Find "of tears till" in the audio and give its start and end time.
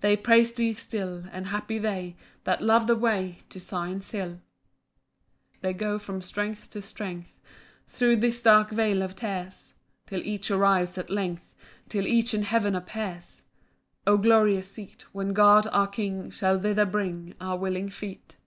9.00-10.22